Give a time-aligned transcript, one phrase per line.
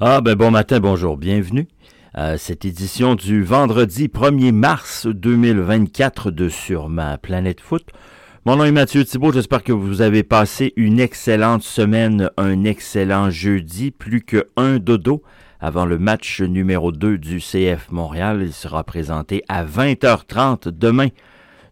[0.00, 1.68] Ah ben bon matin, bonjour, bienvenue
[2.14, 7.84] à cette édition du vendredi 1er mars 2024 de Sur ma planète foot.
[8.46, 13.30] Mon nom est Mathieu Thibault, j'espère que vous avez passé une excellente semaine, un excellent
[13.30, 15.22] jeudi, plus que un dodo
[15.60, 18.40] avant le match numéro 2 du CF Montréal.
[18.42, 21.08] Il sera présenté à 20h30 demain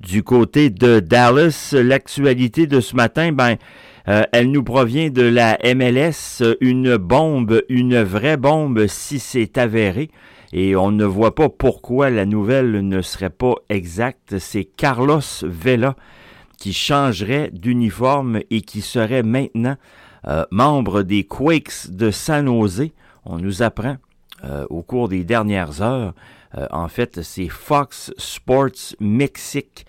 [0.00, 1.74] du côté de Dallas.
[1.74, 3.56] L'actualité de ce matin, ben,
[4.08, 10.10] euh, elle nous provient de la MLS, une bombe, une vraie bombe si c'est avéré.
[10.52, 14.38] Et on ne voit pas pourquoi la nouvelle ne serait pas exacte.
[14.38, 15.96] C'est Carlos Vela
[16.56, 19.76] qui changerait d'uniforme et qui serait maintenant
[20.28, 22.90] euh, membre des Quakes de San Jose.
[23.24, 23.96] On nous apprend
[24.44, 26.14] euh, au cours des dernières heures.
[26.70, 29.84] en fait, c'est Fox Sports Mexique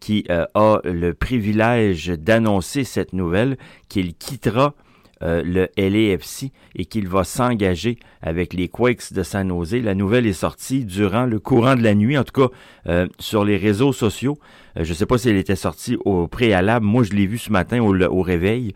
[0.00, 3.56] qui euh, a le privilège d'annoncer cette nouvelle,
[3.88, 4.74] qu'il quittera
[5.22, 9.74] euh, le LAFC et qu'il va s'engager avec les Quakes de San Jose.
[9.74, 12.54] La nouvelle est sortie durant le courant de la nuit, en tout cas
[12.88, 14.38] euh, sur les réseaux sociaux.
[14.76, 16.86] je ne sais pas si elle était sortie au préalable.
[16.86, 18.74] Moi, je l'ai vu ce matin au, au réveil.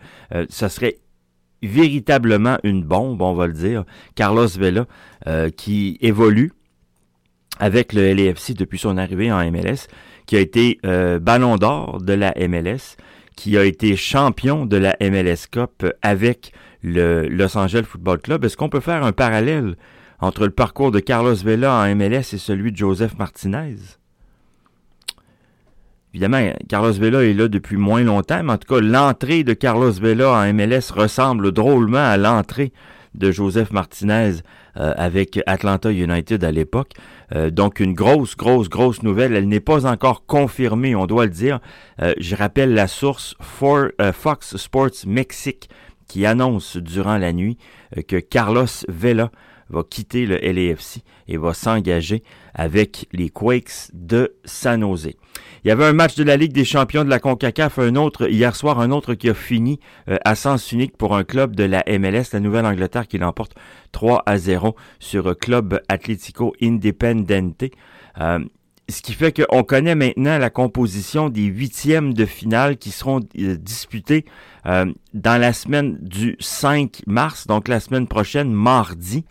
[0.50, 0.98] ça serait
[1.62, 3.84] véritablement une bombe, on va le dire.
[4.14, 4.86] Carlos Vela,
[5.56, 6.52] qui évolue
[7.58, 9.88] avec le LAFC depuis son arrivée en MLS
[10.26, 12.96] qui a été euh, ballon d'or de la MLS,
[13.36, 18.44] qui a été champion de la MLS Cup avec le Los Angeles Football Club.
[18.44, 19.76] Est-ce qu'on peut faire un parallèle
[20.20, 23.76] entre le parcours de Carlos Vela en MLS et celui de Joseph Martinez?
[26.12, 29.90] Évidemment, Carlos Vela est là depuis moins longtemps, mais en tout cas, l'entrée de Carlos
[29.90, 32.72] Vela en MLS ressemble drôlement à l'entrée
[33.14, 34.34] de Joseph Martinez
[34.76, 36.92] euh, avec Atlanta United à l'époque.
[37.34, 39.34] Euh, donc une grosse, grosse, grosse nouvelle.
[39.34, 41.60] Elle n'est pas encore confirmée, on doit le dire.
[42.02, 45.68] Euh, je rappelle la source Fox Sports Mexique
[46.08, 47.56] qui annonce durant la nuit
[48.08, 49.30] que Carlos Vela
[49.70, 52.22] va quitter le LAFC et va s'engager
[52.54, 55.14] avec les Quakes de San Jose.
[55.64, 58.28] Il y avait un match de la Ligue des champions de la CONCACAF, un autre
[58.28, 61.64] hier soir, un autre qui a fini euh, à sens unique pour un club de
[61.64, 63.54] la MLS, la Nouvelle-Angleterre, qui l'emporte
[63.92, 67.64] 3 à 0 sur Club Atlético Independente.
[68.20, 68.40] Euh,
[68.90, 73.56] ce qui fait qu'on connaît maintenant la composition des huitièmes de finale qui seront euh,
[73.56, 74.26] disputés
[74.66, 79.24] dans la semaine du 5 mars, donc la semaine prochaine, mardi.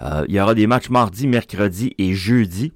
[0.00, 2.72] Il y aura des matchs mardi, mercredi et jeudi.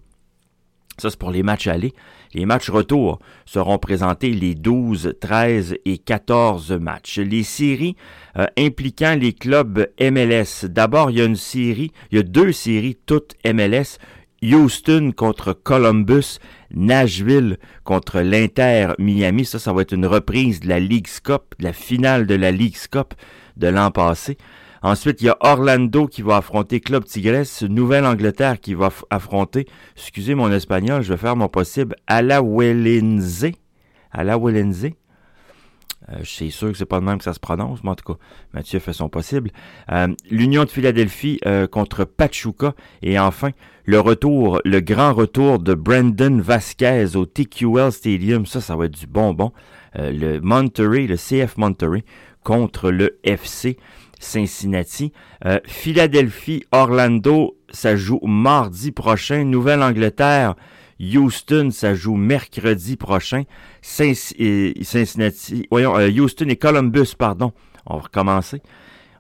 [0.99, 1.95] Ça, c'est pour les matchs allés.
[2.35, 7.19] Les matchs retour seront présentés les 12, 13 et 14 matchs.
[7.19, 7.97] Les séries
[8.39, 10.67] euh, impliquant les clubs MLS.
[10.67, 13.99] D'abord, il y a une série, il y a deux séries toutes MLS.
[14.43, 16.39] Houston contre Columbus,
[16.75, 19.45] Nashville contre l'Inter Miami.
[19.45, 22.51] Ça, ça va être une reprise de la League's Cup, de la finale de la
[22.51, 23.15] League's Cup
[23.57, 24.37] de l'an passé.
[24.83, 29.67] Ensuite, il y a Orlando qui va affronter Club Tigres, Nouvelle-Angleterre qui va affronter,
[29.97, 33.45] excusez mon espagnol, je vais faire mon possible, Alajuelense.
[34.11, 34.87] Alajuelense?
[36.09, 37.95] Euh, je suis sûr que c'est pas le même que ça se prononce, mais en
[37.95, 38.19] tout cas,
[38.53, 39.51] Mathieu fait son possible.
[39.91, 42.75] Euh, L'Union de Philadelphie euh, contre Pachuca.
[43.03, 43.51] Et enfin,
[43.85, 48.47] le retour, le grand retour de Brandon Vasquez au TQL Stadium.
[48.47, 49.53] Ça, ça va être du bonbon.
[49.97, 52.05] Euh, le Monterey, le CF Monterey
[52.43, 53.77] contre le FC
[54.23, 55.13] Cincinnati.
[55.45, 59.45] Euh, Philadelphie, Orlando, ça joue mardi prochain.
[59.45, 60.55] Nouvelle-Angleterre,
[61.01, 63.45] Houston, ça joue mercredi prochain.
[63.83, 67.53] Cincinnati, voyons, euh, Houston et Columbus, pardon.
[67.87, 68.05] On va.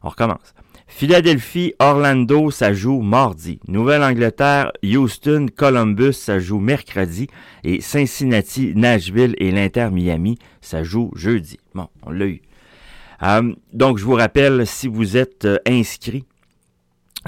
[0.02, 0.54] On recommence.
[0.86, 3.58] Philadelphie, Orlando, ça joue mardi.
[3.66, 7.28] Nouvelle-Angleterre, Houston, Columbus, ça joue mercredi.
[7.64, 11.58] Et Cincinnati, Nashville et l'Inter Miami, ça joue jeudi.
[11.74, 12.42] Bon, on l'a eu.
[13.22, 16.24] Euh, donc, je vous rappelle, si vous êtes euh, inscrit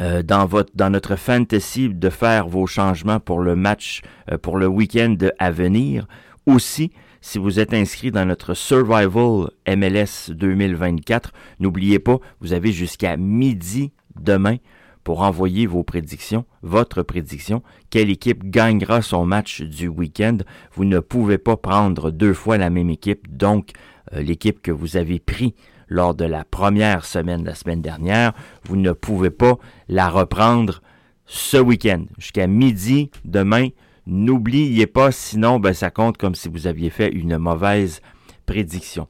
[0.00, 4.02] euh, dans votre dans notre fantasy de faire vos changements pour le match
[4.42, 6.08] pour le week-end à venir.
[6.46, 6.90] Aussi,
[7.20, 13.92] si vous êtes inscrit dans notre Survival MLS 2024, n'oubliez pas, vous avez jusqu'à midi
[14.20, 14.56] demain
[15.04, 20.38] pour envoyer vos prédictions, votre prédiction, quelle équipe gagnera son match du week-end.
[20.72, 23.70] Vous ne pouvez pas prendre deux fois la même équipe, donc
[24.12, 25.54] l'équipe que vous avez pris
[25.88, 28.32] lors de la première semaine, la semaine dernière,
[28.64, 29.58] vous ne pouvez pas
[29.88, 30.82] la reprendre
[31.26, 33.68] ce week-end jusqu'à midi demain.
[34.06, 38.00] N'oubliez pas, sinon ben, ça compte comme si vous aviez fait une mauvaise
[38.46, 39.08] prédiction.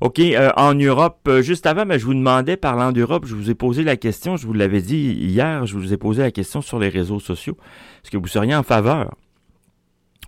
[0.00, 3.34] OK, euh, en Europe, euh, juste avant, mais ben, je vous demandais, parlant d'Europe, je
[3.34, 6.30] vous ai posé la question, je vous l'avais dit hier, je vous ai posé la
[6.30, 7.56] question sur les réseaux sociaux.
[8.04, 9.14] Est-ce que vous seriez en faveur,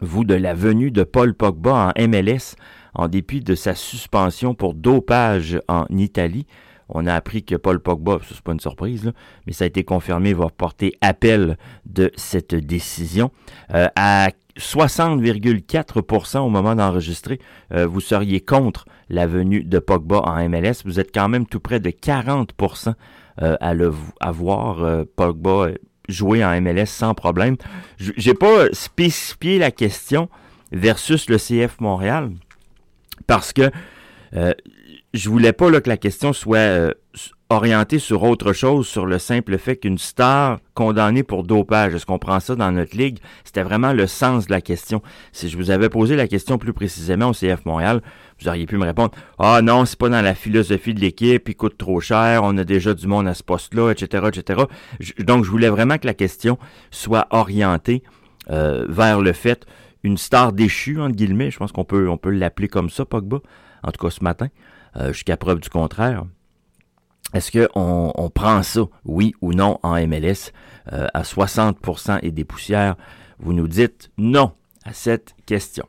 [0.01, 2.57] vous, de la venue de Paul Pogba en MLS
[2.95, 6.47] en dépit de sa suspension pour dopage en Italie.
[6.89, 9.13] on a appris que Paul Pogba, ce n'est pas une surprise,
[9.47, 13.31] mais ça a été confirmé, va porter appel de cette décision.
[13.75, 17.39] Euh, à 60,4% au moment d'enregistrer,
[17.73, 20.83] euh, vous seriez contre la venue de Pogba en MLS.
[20.85, 22.95] Vous êtes quand même tout près de 40%
[23.43, 25.69] euh, à le à voir Pogba
[26.09, 27.57] jouer en MLS sans problème.
[27.99, 30.29] J'ai pas spécifié la question
[30.73, 32.31] versus le CF Montréal
[33.27, 33.71] parce que
[35.15, 36.93] je voulais pas là, que la question soit euh,
[37.51, 42.19] orientée sur autre chose, sur le simple fait qu'une star condamnée pour dopage, est-ce qu'on
[42.19, 43.19] prend ça dans notre ligue?
[43.45, 45.03] C'était vraiment le sens de la question.
[45.33, 48.03] Si je vous avais posé la question plus précisément au CF Montréal,
[48.41, 51.57] vous auriez pu me répondre Ah non, c'est pas dans la philosophie de l'équipe, il
[51.57, 54.27] coûte trop cher, on a déjà du monde à ce poste-là, etc.
[54.29, 54.63] etc.
[55.21, 56.59] donc je voulais vraiment que la question
[56.91, 58.03] soit orientée
[58.51, 59.67] euh, vers le fait
[60.03, 63.41] une star déchue, entre guillemets, je pense qu'on peut, on peut l'appeler comme ça, Pogba,
[63.83, 64.49] en tout cas ce matin.
[64.97, 66.25] Euh, jusqu'à preuve du contraire.
[67.35, 70.53] Est-ce qu'on on prend ça, oui ou non, en MLS
[70.93, 72.97] euh, à 60% et des poussières?
[73.39, 74.53] Vous nous dites non
[74.85, 75.87] à cette question.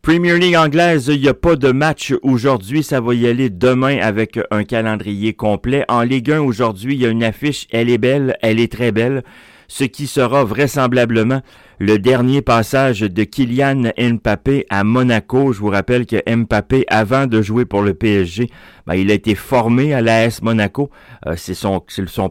[0.00, 2.82] Premier League anglaise, il n'y a pas de match aujourd'hui.
[2.82, 5.84] Ça va y aller demain avec un calendrier complet.
[5.88, 7.68] En Ligue 1, aujourd'hui, il y a une affiche.
[7.70, 9.22] Elle est belle, elle est très belle.
[9.70, 11.42] Ce qui sera vraisemblablement
[11.78, 15.52] le dernier passage de Kylian Mbappé à Monaco.
[15.52, 18.50] Je vous rappelle que Mbappé, avant de jouer pour le PSG,
[18.88, 20.90] ben, il a été formé à l'AS Monaco.
[21.28, 21.80] Euh, c'est son,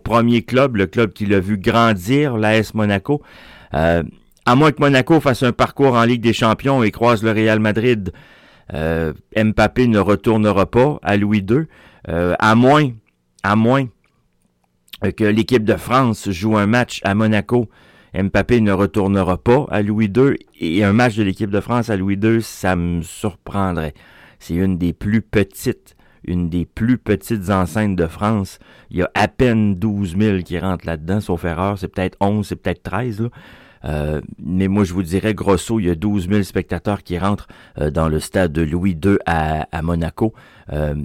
[0.03, 3.21] premier club, le club qui l'a vu grandir, l'AS Monaco.
[3.73, 4.03] Euh,
[4.45, 7.61] à moins que Monaco fasse un parcours en Ligue des Champions et croise le Real
[7.61, 8.11] Madrid,
[8.73, 11.67] euh, Mbappé ne retournera pas à Louis II.
[12.05, 12.91] à moins,
[13.43, 13.85] à moins
[15.15, 17.69] que l'équipe de France joue un match à Monaco
[18.13, 21.97] Mbappé ne retournera pas à Louis II et un match de l'équipe de France à
[21.97, 23.93] Louis II, ça me surprendrait.
[24.39, 28.59] C'est une des plus petites, une des plus petites enceintes de France.
[28.89, 31.77] Il y a à peine 12 000 qui rentrent là-dedans, sauf erreur.
[31.77, 33.29] C'est peut-être 11, c'est peut-être 13, là.
[33.85, 37.47] Euh, mais moi, je vous dirais, grosso, il y a 12 000 spectateurs qui rentrent
[37.77, 40.33] euh, dans le stade de Louis II à, Monaco.
[40.73, 40.95] Euh,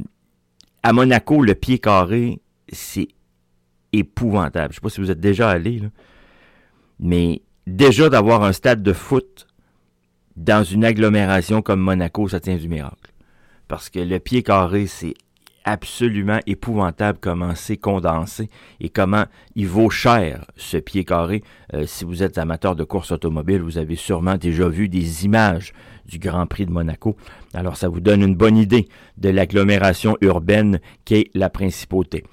[0.82, 2.40] à Monaco, le pied carré,
[2.72, 3.06] c'est
[3.98, 5.88] Je sais pas si vous êtes déjà allé, là.
[7.00, 9.46] Mais déjà d'avoir un stade de foot
[10.36, 13.12] dans une agglomération comme Monaco, ça tient du miracle.
[13.68, 15.14] Parce que le pied carré, c'est
[15.64, 18.48] absolument épouvantable comment c'est condensé
[18.80, 19.24] et comment
[19.56, 21.42] il vaut cher ce pied carré.
[21.72, 25.72] Euh, si vous êtes amateur de course automobile, vous avez sûrement déjà vu des images
[26.06, 27.16] du Grand Prix de Monaco.
[27.54, 32.24] Alors ça vous donne une bonne idée de l'agglomération urbaine qu'est la principauté.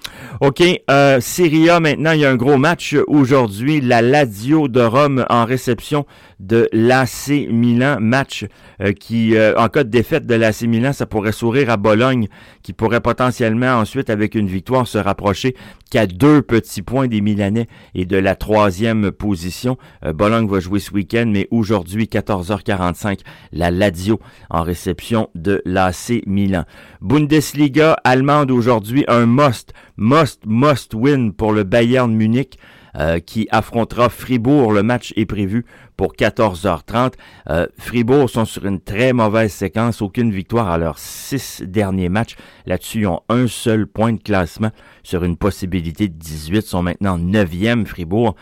[0.42, 3.80] OK, euh, Serie A maintenant, il y a un gros match aujourd'hui.
[3.81, 6.06] La Lazio de Rome en réception
[6.39, 7.98] de l'AC Milan.
[8.00, 8.45] Match
[8.81, 12.28] euh, qui, euh, en cas de défaite de l'AC Milan, ça pourrait sourire à Bologne,
[12.63, 15.56] qui pourrait potentiellement ensuite, avec une victoire, se rapprocher
[15.89, 19.77] qu'à deux petits points des Milanais et de la troisième position.
[20.06, 23.19] Euh, Bologne va jouer ce week-end, mais aujourd'hui, 14h45,
[23.51, 24.19] la Lazio
[24.50, 26.63] en réception de l'AC Milan.
[27.01, 32.57] Bundesliga allemande aujourd'hui, un must, must, must win pour le Bayern Munich.
[32.98, 34.74] Euh, qui affrontera Fribourg.
[34.74, 35.66] Le match est prévu
[35.96, 37.14] pour 14h30.
[37.50, 42.36] Euh, Fribourg sont sur une très mauvaise séquence, aucune victoire à leurs six derniers matchs.
[42.66, 44.72] Là-dessus, ils ont un seul point de classement
[45.04, 46.58] sur une possibilité de 18.
[46.58, 48.36] Ils sont maintenant 9e, Fribourg.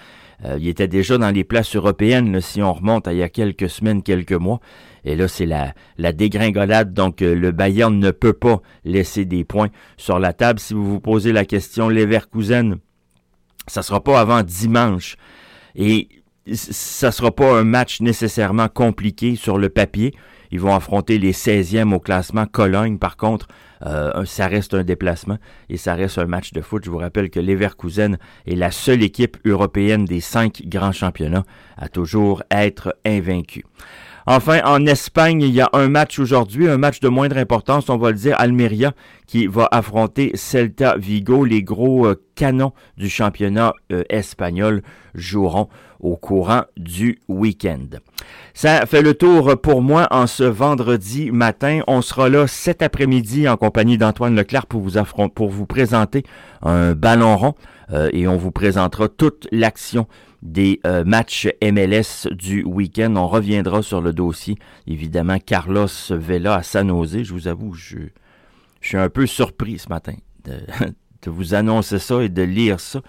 [0.43, 3.29] Euh, ils étaient déjà dans les places européennes si on remonte à il y a
[3.29, 4.61] quelques semaines, quelques mois.
[5.05, 6.91] Et là, c'est la, la dégringolade.
[6.91, 10.59] Donc, le Bayern ne peut pas laisser des points sur la table.
[10.59, 12.79] Si vous vous posez la question, Leverkusen
[13.69, 15.15] ça sera pas avant dimanche.
[15.75, 16.09] Et
[16.53, 20.13] ça sera pas un match nécessairement compliqué sur le papier.
[20.51, 22.45] Ils vont affronter les 16e au classement.
[22.47, 23.47] Cologne, par contre,
[23.85, 25.37] euh, ça reste un déplacement
[25.69, 26.83] et ça reste un match de foot.
[26.83, 31.45] Je vous rappelle que Leverkusen est la seule équipe européenne des cinq grands championnats
[31.77, 33.65] à toujours être invaincue.
[34.25, 37.97] Enfin, en Espagne, il y a un match aujourd'hui, un match de moindre importance, on
[37.97, 38.93] va le dire, Almeria,
[39.27, 41.45] qui va affronter Celta Vigo.
[41.45, 44.81] Les gros euh, canons du championnat euh, espagnol
[45.13, 47.87] joueront au courant du week-end.
[48.53, 51.81] Ça fait le tour pour moi en ce vendredi matin.
[51.87, 54.81] On sera là cet après-midi en compagnie d'Antoine Leclerc pour
[55.49, 56.23] vous, présenter
[56.61, 57.55] un ballon rond
[57.91, 60.07] euh, et on vous présentera toute l'action
[60.41, 63.15] des euh, matchs MLS du week-end.
[63.15, 64.57] On reviendra sur le dossier.
[64.87, 67.23] Évidemment, Carlos Vela à San Jose.
[67.23, 67.97] Je vous avoue, je,
[68.81, 70.15] suis un peu surpris ce matin
[70.45, 70.59] de,
[71.21, 73.01] de, vous annoncer ça et de lire ça.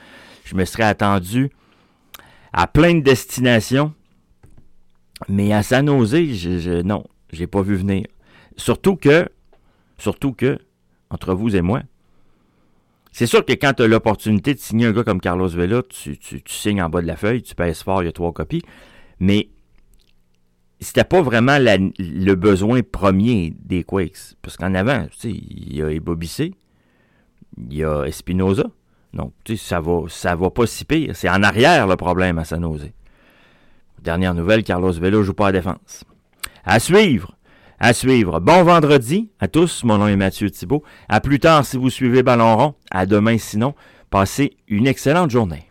[0.45, 1.51] Je me serais attendu
[2.53, 3.95] à plein de destinations.
[5.29, 8.07] Mais à San Jose, je, je, non, j'ai pas vu venir.
[8.57, 9.29] Surtout que,
[9.99, 10.59] surtout que,
[11.11, 11.83] entre vous et moi,
[13.13, 16.17] C'est sûr que quand tu as l'opportunité de signer un gars comme Carlos Vela, tu,
[16.19, 18.63] tu, signes en bas de la feuille, tu pèses fort, il y a trois copies.
[19.19, 19.49] Mais
[20.81, 24.37] c'était pas vraiment le besoin premier des Quakes.
[24.43, 26.55] Parce qu'en avant, tu sais, il y a Ebobissé,
[27.59, 28.65] il y a Espinoza.
[29.13, 31.17] Donc, tu sais, ça va, ça va pas si pire.
[31.17, 32.91] C'est en arrière le problème à San Jose.
[34.01, 36.05] Dernière nouvelle, Carlos Vela joue pas à défense.
[36.65, 37.37] À suivre.
[37.83, 38.41] À suivre.
[38.41, 39.85] Bon vendredi à tous.
[39.85, 40.85] Mon nom est Mathieu Thibault.
[41.09, 42.75] À plus tard si vous suivez Ballon Rond.
[42.91, 43.75] À demain sinon.
[44.11, 45.70] Passez une excellente journée.